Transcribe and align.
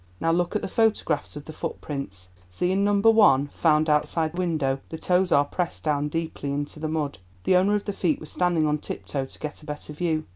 Now 0.19 0.31
look 0.31 0.55
at 0.55 0.63
the 0.63 0.67
photographs 0.67 1.35
of 1.35 1.45
the 1.45 1.53
footprints. 1.53 2.29
See 2.49 2.71
in 2.71 2.83
No. 2.83 2.95
1, 2.99 3.49
found 3.49 3.87
outside 3.87 4.33
the 4.33 4.39
window, 4.39 4.79
the 4.89 4.97
toes 4.97 5.31
are 5.31 5.45
pressed 5.45 5.83
down 5.83 6.07
deeply 6.07 6.51
into 6.51 6.79
the 6.79 6.87
mud. 6.87 7.19
The 7.43 7.55
owner 7.55 7.75
of 7.75 7.85
the 7.85 7.93
feet 7.93 8.19
was 8.19 8.31
standing 8.31 8.65
on 8.65 8.79
tip 8.79 9.05
toe 9.05 9.25
to 9.27 9.39
get 9.39 9.61
a 9.61 9.65
better 9.67 9.93
view. 9.93 10.25